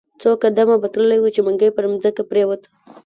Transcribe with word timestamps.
څو 0.21 0.29
قدمه 0.43 0.75
به 0.81 0.87
تللی 0.93 1.17
وو، 1.19 1.33
چې 1.35 1.41
منګی 1.45 1.69
پر 1.75 1.85
مځکه 1.91 2.21
پریووت. 2.29 2.61